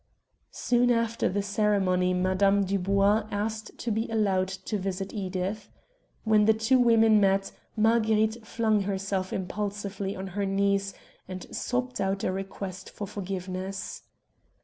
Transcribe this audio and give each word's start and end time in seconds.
Soon 0.49 0.89
after 0.89 1.29
the 1.29 1.43
ceremony 1.43 2.11
Mme. 2.11 2.61
Dubois 2.63 3.27
asked 3.29 3.77
to 3.77 3.91
be 3.91 4.09
allowed 4.09 4.47
to 4.47 4.79
visit 4.79 5.13
Edith. 5.13 5.69
When 6.23 6.45
the 6.45 6.55
two 6.55 6.79
women 6.79 7.19
met 7.19 7.51
Marguerite 7.77 8.43
flung 8.43 8.81
herself 8.81 9.31
impulsively 9.31 10.15
on 10.15 10.29
her 10.33 10.43
knees 10.47 10.95
and 11.27 11.45
sobbed 11.55 12.01
out 12.01 12.23
a 12.23 12.31
request 12.31 12.89
for 12.89 13.05
forgiveness. 13.05 14.01